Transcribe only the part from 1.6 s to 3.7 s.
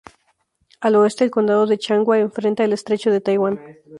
de Changhua enfrenta el estrecho de Taiwán.